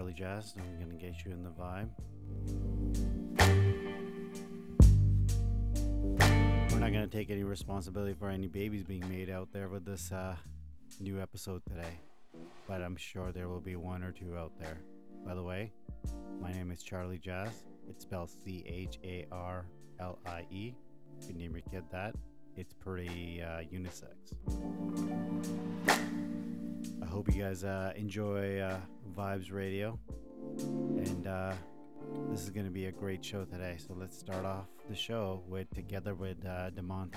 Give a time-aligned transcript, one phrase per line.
[0.00, 0.54] Charlie Jazz.
[0.56, 1.90] I'm gonna get you in the vibe.
[6.72, 10.10] We're not gonna take any responsibility for any babies being made out there with this
[10.10, 10.36] uh,
[11.00, 12.00] new episode today,
[12.66, 14.78] but I'm sure there will be one or two out there.
[15.26, 15.70] By the way,
[16.40, 17.50] my name is Charlie Jazz.
[17.86, 19.66] It's spelled C H A R
[19.98, 20.74] L I E.
[21.20, 22.14] You can name your kid that.
[22.56, 24.16] It's pretty uh, unisex.
[27.10, 28.78] Hope you guys uh, enjoy uh,
[29.16, 29.98] Vibes Radio.
[30.58, 31.52] And uh,
[32.30, 33.76] this is going to be a great show today.
[33.84, 37.16] So let's start off the show with Together with uh, DeMonte.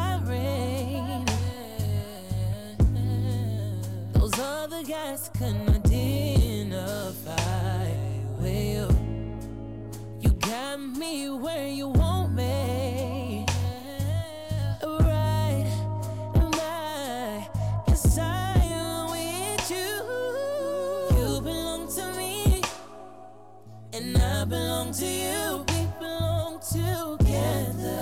[25.01, 25.65] to you.
[25.69, 28.01] We belong together.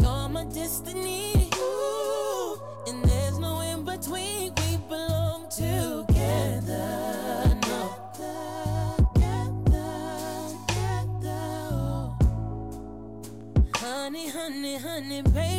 [0.00, 4.52] You're my destiny, Ooh, and there's no in between.
[4.56, 6.88] We belong together.
[13.76, 15.49] Honey, honey, honey, baby.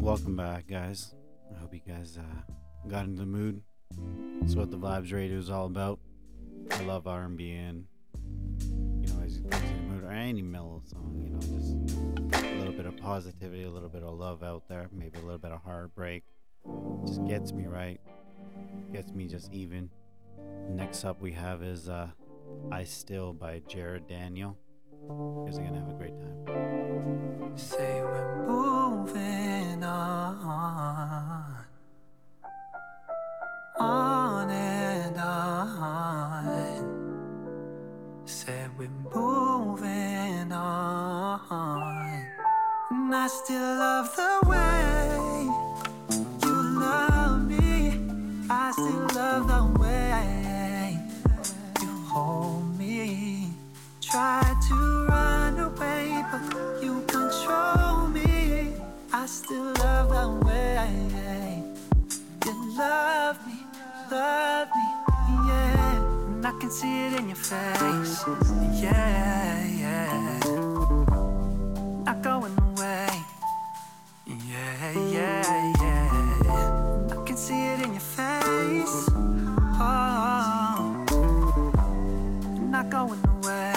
[0.00, 1.14] Welcome back, guys.
[1.54, 3.62] I hope you guys uh, got into the mood.
[4.40, 6.00] That's what the Vibes Radio is all about.
[6.70, 7.84] I love R&B and
[9.00, 9.58] you know, as you the
[9.88, 13.88] mood, or any mellow song, you know, just a little bit of positivity, a little
[13.88, 16.24] bit of love out there, maybe a little bit of heartbreak.
[17.06, 18.00] Just gets me right,
[18.92, 19.90] gets me just even.
[20.68, 22.08] Next up, we have is uh,
[22.70, 24.56] "I Still" by Jared Daniel.
[25.08, 27.56] You guys are gonna have a great time.
[27.56, 31.59] Say we're moving on,
[33.80, 36.44] on and on.
[38.26, 42.26] Said we're moving on,
[42.90, 44.99] and I still love the way
[64.10, 66.52] love me, love me, yeah.
[66.60, 68.24] can see it in your face.
[68.82, 70.38] Yeah, yeah.
[72.04, 73.08] Not going away.
[74.26, 77.12] Yeah, yeah, yeah.
[77.12, 79.08] I can see it in your face.
[79.82, 81.04] Oh,
[82.70, 83.74] not going away.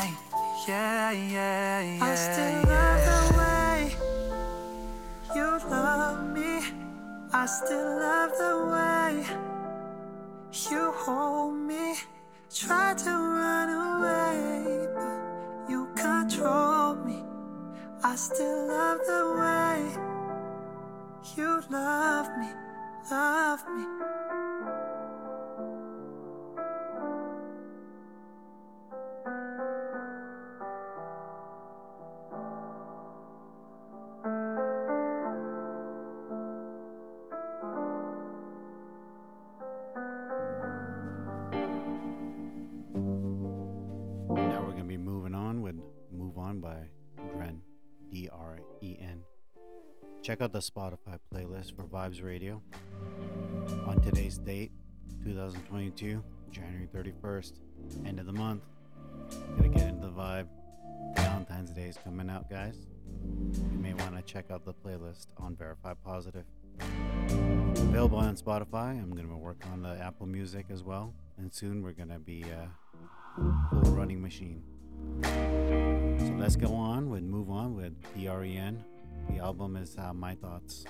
[0.67, 2.03] Yeah, yeah, yeah.
[2.03, 4.13] I still love the way
[5.35, 6.61] you love me.
[7.33, 8.22] I still love
[18.13, 19.97] I still love the way
[21.35, 22.49] you love me,
[23.09, 24.12] love me.
[50.23, 52.61] Check out the Spotify playlist for Vibes Radio.
[53.85, 54.71] On today's date,
[55.25, 57.51] 2022, January 31st,
[58.05, 58.63] end of the month.
[59.57, 60.47] Gotta get into the vibe.
[61.17, 62.87] Valentine's Day is coming out, guys.
[63.21, 66.45] You may want to check out the playlist on Verify Positive.
[66.79, 68.91] Available on Spotify.
[68.91, 72.45] I'm gonna work on the Apple Music as well, and soon we're gonna be.
[72.45, 72.67] Uh,
[73.35, 74.63] full running machine.
[75.23, 78.83] So let's go on with Move On with DREN.
[79.33, 80.85] The album is uh, My Thoughts.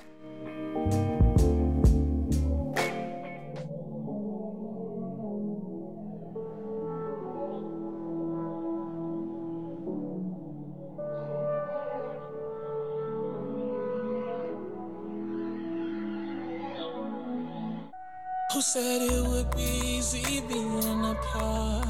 [18.51, 21.85] Who said it would be easy being apart?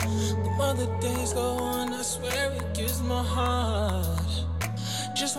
[0.00, 3.57] The more the days go on, I swear it gives my heart.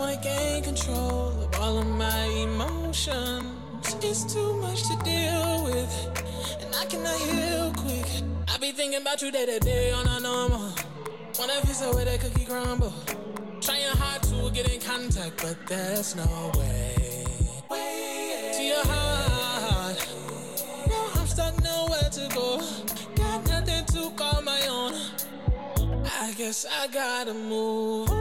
[0.09, 3.45] Wanna gain control of all of my emotions.
[4.01, 5.93] It's too much to deal with,
[6.59, 8.23] and I cannot heal quick.
[8.47, 10.73] I be thinking about you day to day on a normal.
[11.37, 12.91] Wanna of where that cookie crumble.
[13.61, 17.25] Trying hard to get in contact, but there's no way.
[17.69, 20.07] To your heart.
[20.87, 22.57] Now I'm stuck nowhere to go.
[23.13, 24.95] Got nothing to call my own.
[26.19, 28.18] I guess I gotta move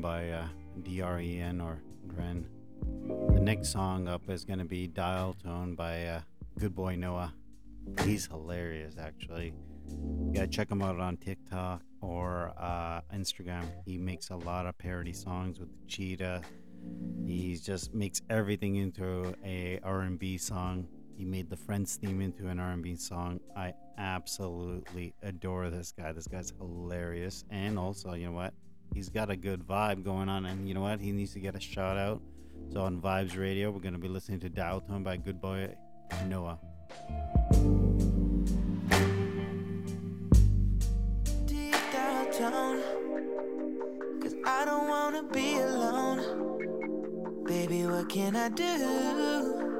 [0.00, 0.46] By uh,
[0.82, 2.46] DREN or Dren.
[3.34, 6.20] The next song up is going to be Dial Tone by uh,
[6.58, 7.34] Good Boy Noah.
[8.02, 9.52] He's hilarious, actually.
[9.90, 13.66] You gotta check him out on TikTok, or uh, Instagram.
[13.84, 16.40] He makes a lot of parody songs with Cheetah.
[17.26, 20.88] He just makes everything into a R&B song.
[21.16, 23.40] He made the Friends theme into an R&B song.
[23.54, 26.12] I absolutely adore this guy.
[26.12, 28.54] This guy's hilarious, and also, you know what?
[28.94, 31.00] He's got a good vibe going on, and you know what?
[31.00, 32.20] He needs to get a shout out.
[32.72, 35.74] So on Vibes Radio, we're gonna be listening to Dial Tone by Good Boy
[36.26, 36.58] Noah.
[41.46, 42.80] Deep downtown,
[44.20, 47.44] cause I don't wanna be alone.
[47.44, 49.72] Baby, what can I do?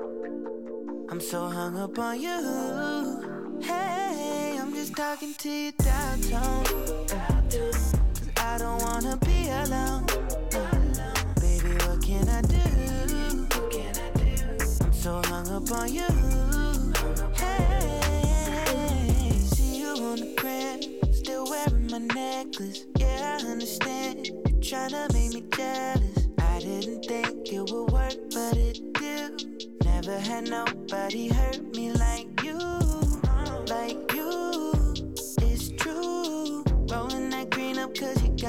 [1.09, 3.61] I'm so hung up on you.
[3.62, 6.64] Hey, I'm just talking to you downtown.
[7.50, 7.91] Cause
[11.40, 13.47] Baby, what can I do?
[14.81, 16.02] I'm so hung up on you.
[17.37, 22.87] Hey, see you on the still wearing my necklace.
[22.99, 24.31] Yeah, I understand.
[24.61, 26.26] You're make me jealous.
[26.40, 29.45] I didn't think it would work, but it did.
[29.85, 32.32] Never had nobody hurt me like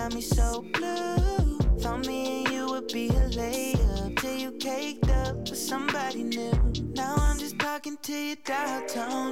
[0.03, 1.57] got me so blue.
[1.79, 6.51] Thought me and you would be a layup till you caked up with somebody new.
[6.93, 9.31] Now I'm just talking to you downtown.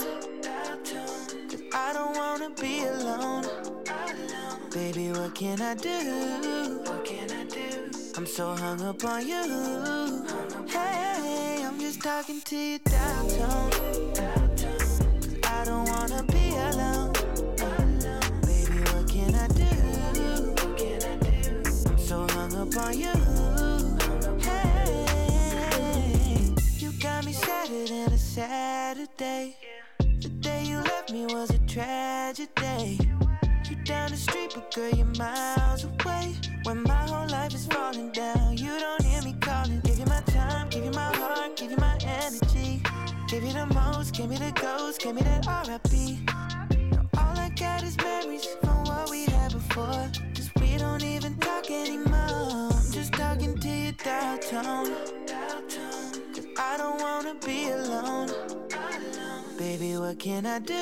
[1.49, 3.45] Cause I don't wanna be alone.
[4.71, 6.81] Baby, what can I do?
[8.15, 9.43] I'm so hung up on you.
[10.67, 13.71] Hey, I'm just talking to you downtown.
[14.15, 14.40] Cause
[22.75, 23.11] up on you.
[24.39, 25.03] Hey,
[26.77, 29.55] you got me sadder than a Saturday.
[29.99, 32.99] The day you left me was a tragedy.
[33.69, 36.35] You down the street, but girl, you're miles away.
[36.63, 39.79] When my whole life is falling down, you don't hear me calling.
[39.81, 42.83] Give you my time, give you my heart, give you my energy.
[43.27, 46.25] Give you the most, give me the ghost, give me that R.I.P.
[46.91, 50.09] Now all I got is memories from what we had before.
[50.35, 52.10] Cause we don't even talk anymore.
[54.03, 54.87] Downtown.
[56.33, 58.29] Cause I don't wanna be alone.
[59.57, 60.81] Baby, what can I do?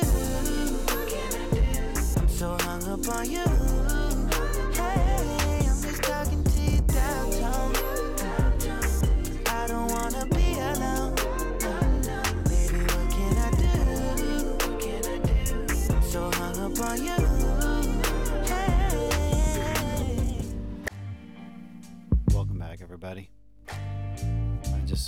[2.17, 3.68] I'm so hung up on you.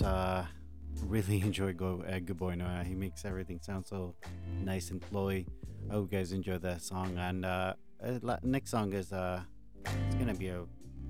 [0.03, 0.45] Uh,
[1.05, 2.83] really enjoy Go uh, Good Boy Noah.
[2.85, 4.15] He makes everything sound so
[4.63, 5.47] nice and flowy.
[5.89, 7.17] I hope you guys enjoy that song.
[7.17, 9.41] And uh, uh, next song is uh,
[9.85, 10.63] it's gonna be a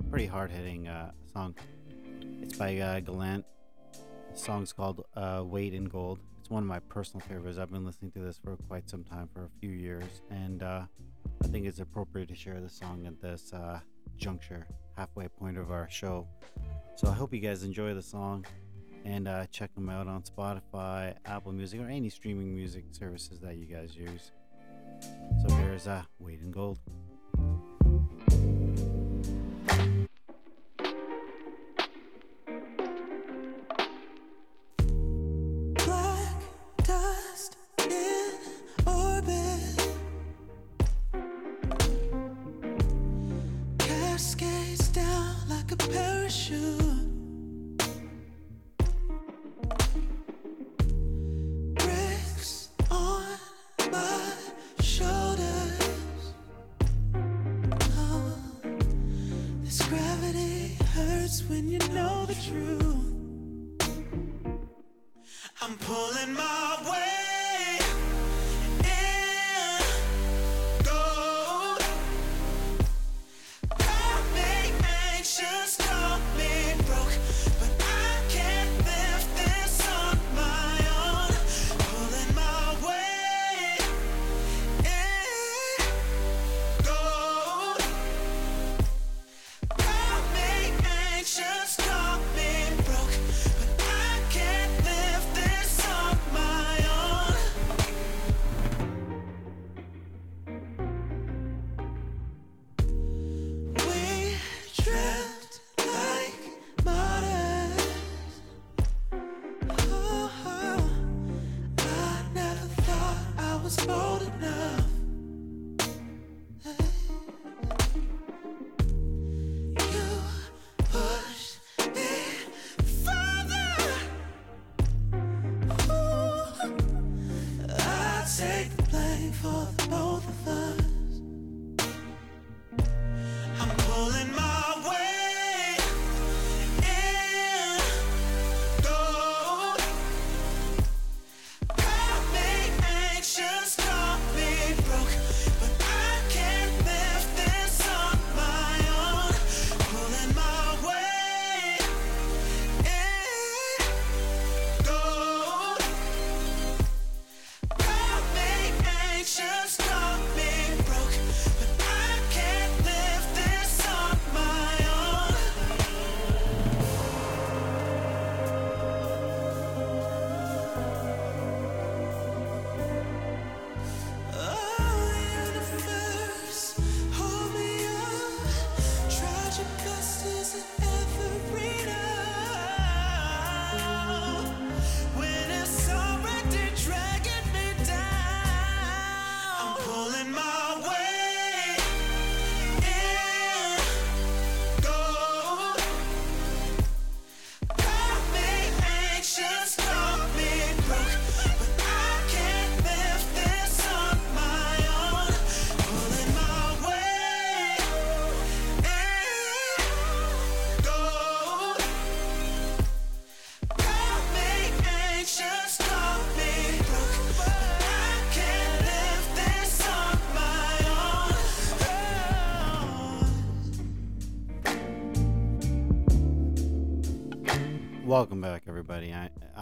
[0.09, 1.55] pretty hard hitting uh, song.
[2.41, 3.45] It's by uh, Gallant.
[4.33, 7.57] The song's called uh, "Weight in Gold." It's one of my personal favorites.
[7.57, 10.83] I've been listening to this for quite some time, for a few years, and uh,
[11.43, 13.79] I think it's appropriate to share the song at this uh,
[14.17, 14.67] juncture,
[14.97, 16.27] halfway point of our show.
[16.95, 18.45] So I hope you guys enjoy the song
[19.05, 23.57] and uh, check them out on Spotify, Apple Music, or any streaming music services that
[23.57, 24.31] you guys use.
[25.41, 26.79] So here's uh, Weight in Gold.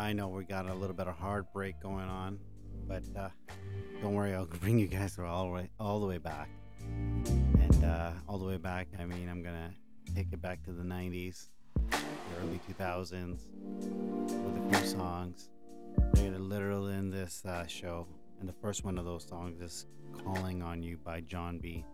[0.09, 2.39] I know we got a little bit of heartbreak going on,
[2.87, 3.29] but uh,
[4.01, 6.49] don't worry, I'll bring you guys all the way all the way back.
[6.81, 9.71] And uh, all the way back, I mean, I'm gonna
[10.15, 11.49] take it back to the '90s,
[11.91, 11.99] the
[12.41, 13.41] early 2000s,
[14.31, 15.51] with a few songs.
[16.13, 18.07] They're literally in this uh, show,
[18.39, 19.85] and the first one of those songs is
[20.23, 21.85] "Calling on You" by Jon B.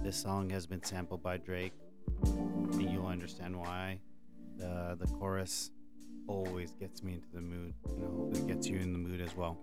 [0.00, 1.72] This song has been sampled by Drake,
[2.22, 3.98] and you'll understand why.
[4.58, 5.72] The the chorus
[6.26, 7.74] always gets me into the mood.
[7.86, 9.58] You know, it gets you in the mood as well.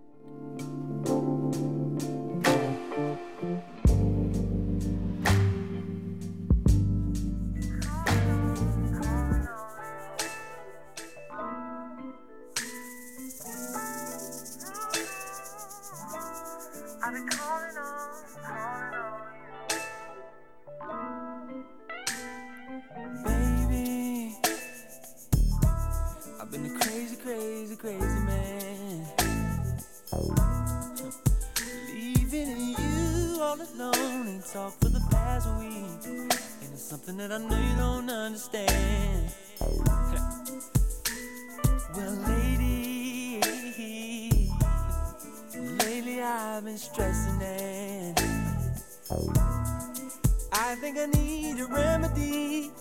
[50.53, 52.71] I think I need a remedy.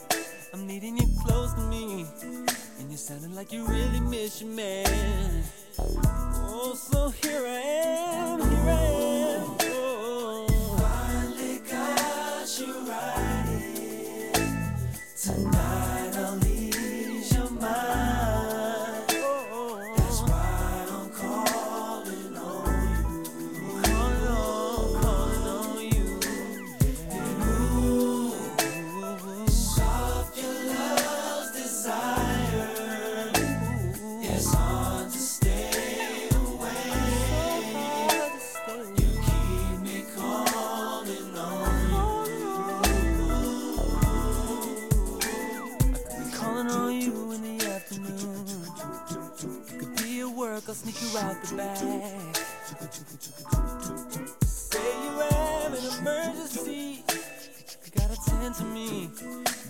[0.52, 2.04] I'm needing you close to me.
[2.78, 5.44] And you're sounding like you really miss your man.
[5.78, 9.19] Oh, so here I am, here I am.
[51.56, 51.76] Back.
[54.42, 57.04] Say you have an emergency.
[57.84, 59.10] You gotta tend to me.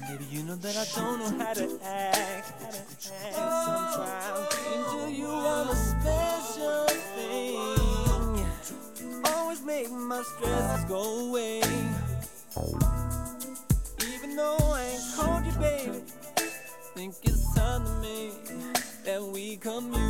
[0.08, 2.52] Maybe you know that I don't know how to act.
[2.60, 4.54] How to act sometimes.
[4.72, 8.46] And do you want a special thing?
[9.24, 11.62] Always make my stresses go away.
[14.14, 16.02] Even though I ain't called you, baby.
[16.94, 18.32] Think it's time to me
[19.04, 20.09] that we communicate.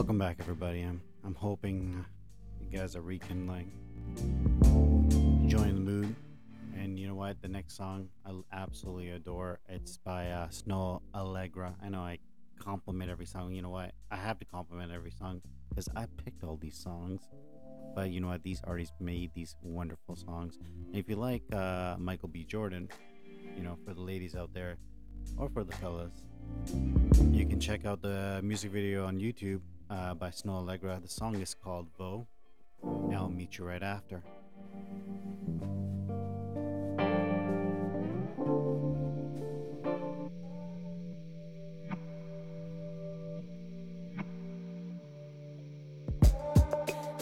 [0.00, 0.80] welcome back, everybody.
[0.80, 2.06] I'm I'm hoping
[2.58, 3.70] you guys are rekindling,
[5.42, 6.16] enjoying the mood,
[6.74, 7.42] and you know what?
[7.42, 9.60] The next song I absolutely adore.
[9.68, 11.74] It's by uh, Snoh Aalegra.
[11.84, 12.16] I know I
[12.58, 13.52] compliment every song.
[13.52, 13.92] You know what?
[14.10, 17.28] I have to compliment every song because I picked all these songs.
[17.94, 18.42] But you know what?
[18.42, 20.56] These artists made these wonderful songs.
[20.86, 22.44] And if you like uh, Michael B.
[22.44, 22.88] Jordan,
[23.54, 24.78] you know, for the ladies out there
[25.36, 26.22] or for the fellas,
[27.30, 31.02] you can check out the music video on YouTube uh, by Snoh Aalegra.
[31.02, 32.26] The song is called Vo.
[33.14, 34.22] I'll meet you right after.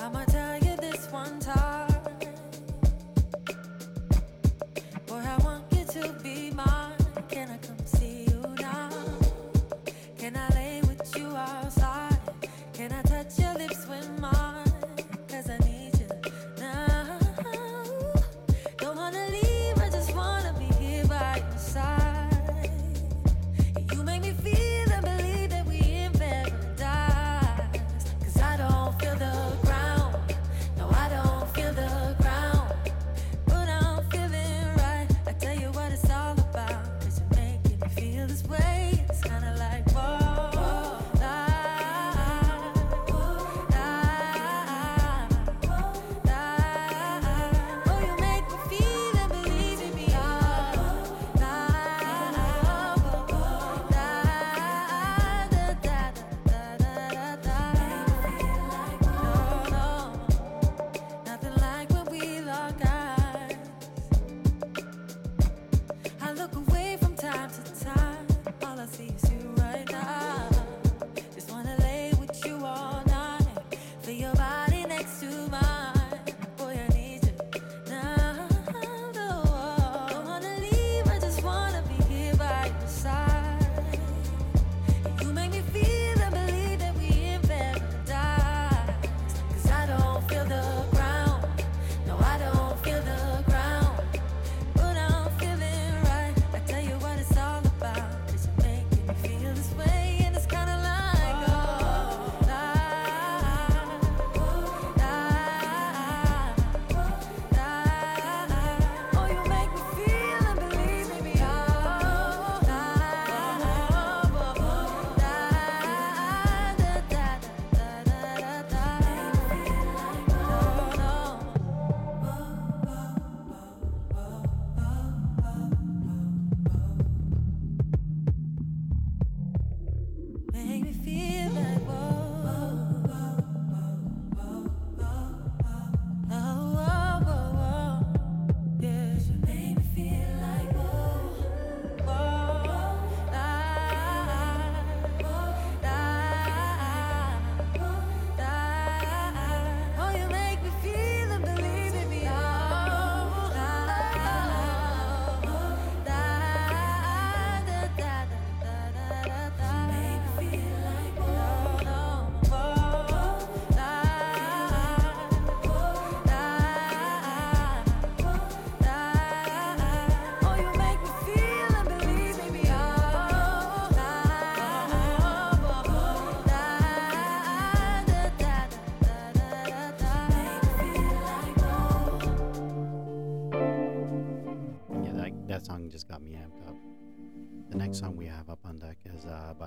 [0.01, 1.78] I'ma tell you this one time.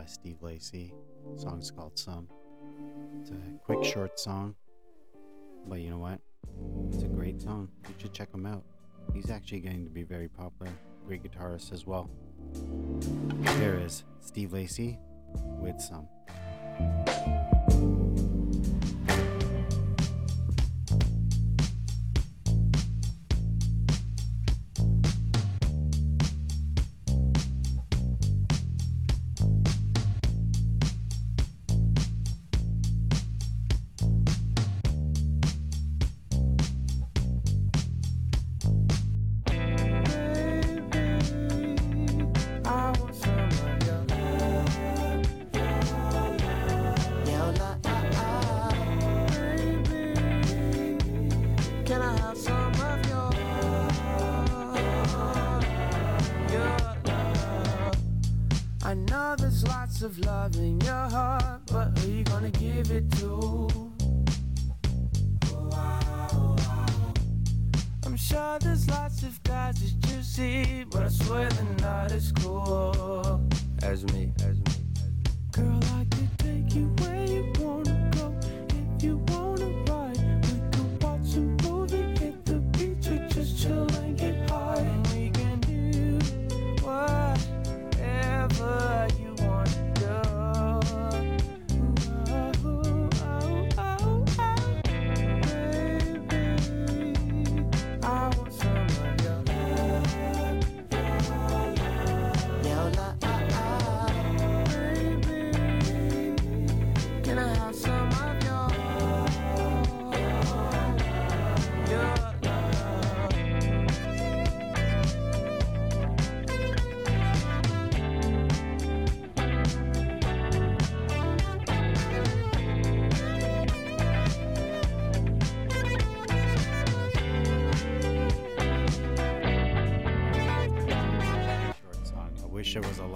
[0.02, 0.94] by Steve Lacy.
[1.34, 2.28] The song's called Some.
[3.20, 4.56] It's a quick, short song,
[5.68, 6.20] but you know what?
[6.92, 7.70] It's a great song.
[7.88, 8.64] You should check him out.
[9.14, 10.72] He's actually getting to be very popular.
[11.06, 12.10] Great guitarist as well.
[13.58, 14.98] Here is Steve Lacy
[15.60, 16.08] with Some.
[60.04, 63.81] Of love in your heart, but who you gonna give it to?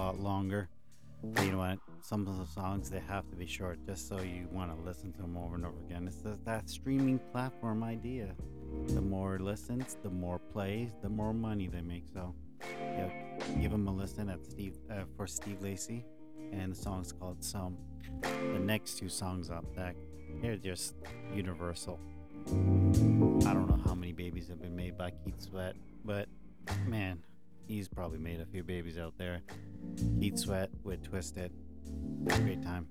[0.06, 0.70] Lot longer.
[1.24, 1.80] But you know what?
[2.02, 5.12] Some of the songs they have to be short just so you want to listen
[5.14, 6.06] to them over and over again.
[6.08, 8.36] It's the, that streaming platform idea.
[8.90, 12.04] The more listens, the more plays, the more money they make.
[12.14, 12.36] So,
[12.80, 13.10] yeah,
[13.60, 16.06] give them a listen at Steve uh, for Steve Lacy,
[16.52, 17.78] and the song's called "Some."
[18.22, 19.96] The next two songs up that
[20.42, 20.94] they're just
[21.34, 22.00] universal.
[22.48, 26.28] I don't know how many babies have been made by Keith Sweat, but
[26.86, 27.24] man,
[27.68, 29.42] he's probably made a few babies out there.
[30.20, 31.52] Keith Sweat with Twisted.
[32.26, 32.88] Great time.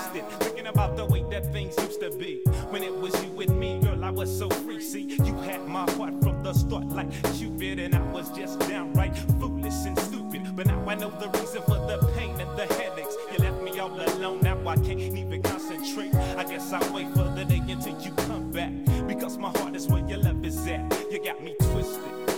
[0.00, 0.28] twisted.
[0.40, 2.42] Thinking about the way that things used to be.
[2.70, 4.80] When it was you with me, girl, I was so free.
[4.80, 9.16] See, you had my heart from the start like Cupid, and I was just downright
[9.38, 10.56] foolish and stupid.
[10.56, 13.16] But now I know the reason for the pain and the headaches.
[13.32, 16.14] You left me all alone, now I can't even concentrate.
[16.14, 18.72] I guess I'll wait for the day until you come back.
[19.06, 20.80] Because my heart is where your love is at.
[21.10, 22.29] You got me twisted.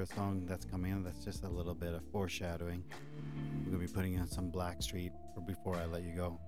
[0.00, 2.82] a song that's coming in that's just a little bit of foreshadowing.
[3.64, 6.38] We're going to be putting in some Blackstreet for before I let you go.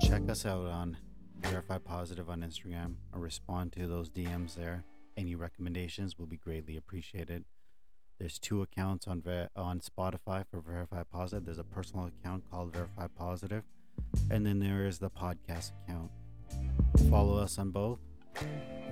[0.00, 0.96] Check us out on
[1.40, 4.84] Verify Positive on Instagram or respond to those DMs there.
[5.16, 7.44] Any recommendations will be greatly appreciated.
[8.18, 11.44] There's two accounts on Ver- on Spotify for Verify Positive.
[11.44, 13.64] There's a personal account called Verify Positive,
[14.30, 16.10] and then there is the podcast account.
[17.10, 17.98] Follow us on both.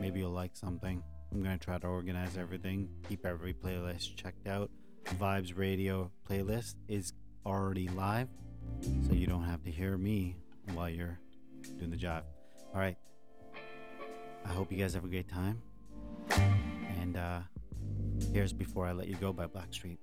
[0.00, 1.02] Maybe you'll like something.
[1.32, 4.70] I'm going to try to organize everything, keep every playlist checked out.
[5.18, 7.14] Vibes Radio playlist is
[7.46, 8.28] already live,
[9.06, 10.36] so you don't have to hear me
[10.74, 11.18] while you're
[11.78, 12.24] doing the job.
[12.74, 12.96] All right.
[14.44, 15.62] I hope you guys have a great time.
[17.00, 17.40] And uh,
[18.32, 19.98] here's Before I Let You Go by Blackstreet.